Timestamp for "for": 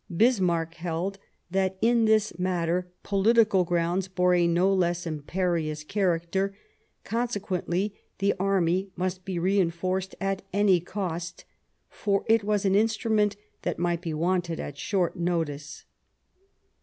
11.87-12.25